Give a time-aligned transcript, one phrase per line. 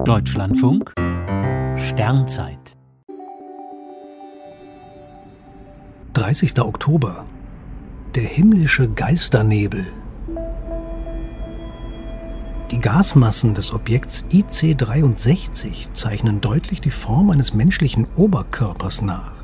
[0.00, 0.92] Deutschlandfunk
[1.76, 2.72] Sternzeit
[6.14, 6.60] 30.
[6.60, 7.24] Oktober
[8.16, 9.86] Der himmlische Geisternebel
[12.72, 19.34] Die Gasmassen des Objekts IC63 zeichnen deutlich die Form eines menschlichen Oberkörpers nach.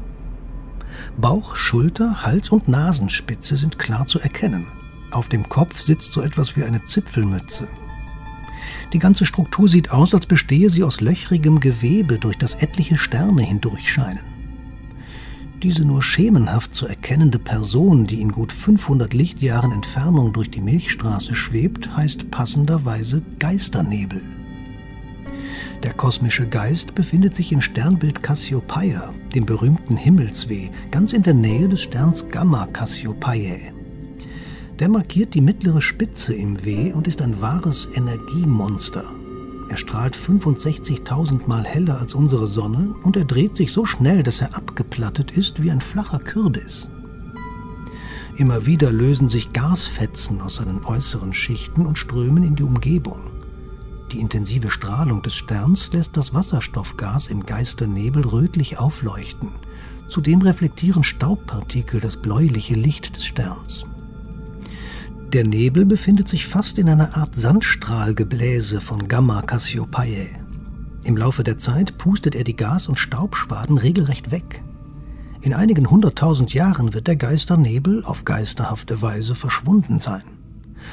[1.16, 4.66] Bauch, Schulter, Hals und Nasenspitze sind klar zu erkennen.
[5.12, 7.68] Auf dem Kopf sitzt so etwas wie eine Zipfelmütze.
[8.92, 13.42] Die ganze Struktur sieht aus, als bestehe sie aus löchrigem Gewebe, durch das etliche Sterne
[13.42, 14.22] hindurchscheinen.
[15.62, 21.34] Diese nur schemenhaft zu erkennende Person, die in gut 500 Lichtjahren Entfernung durch die Milchstraße
[21.34, 24.22] schwebt, heißt passenderweise Geisternebel.
[25.82, 31.68] Der kosmische Geist befindet sich im Sternbild Cassiopeia, dem berühmten Himmelsweh, ganz in der Nähe
[31.68, 33.77] des Sterns Gamma Cassiopeiae.
[34.78, 39.04] Der markiert die mittlere Spitze im W und ist ein wahres Energiemonster.
[39.68, 44.40] Er strahlt 65.000 Mal heller als unsere Sonne und er dreht sich so schnell, dass
[44.40, 46.88] er abgeplattet ist wie ein flacher Kürbis.
[48.36, 53.18] Immer wieder lösen sich Gasfetzen aus seinen äußeren Schichten und strömen in die Umgebung.
[54.12, 59.50] Die intensive Strahlung des Sterns lässt das Wasserstoffgas im Geisternebel rötlich aufleuchten.
[60.06, 63.84] Zudem reflektieren Staubpartikel das bläuliche Licht des Sterns.
[65.34, 70.30] Der Nebel befindet sich fast in einer Art Sandstrahlgebläse von Gamma Cassiopeiae.
[71.04, 74.62] Im Laufe der Zeit pustet er die Gas- und Staubschwaden regelrecht weg.
[75.42, 80.22] In einigen hunderttausend Jahren wird der Geisternebel auf geisterhafte Weise verschwunden sein.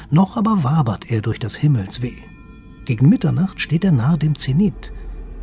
[0.10, 2.18] Noch aber wabert er durch das Himmelsweh.
[2.84, 4.92] Gegen Mitternacht steht er nahe dem Zenit.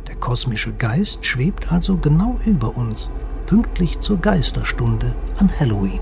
[0.07, 3.09] Der kosmische Geist schwebt also genau über uns,
[3.47, 5.99] pünktlich zur Geisterstunde an Halloween.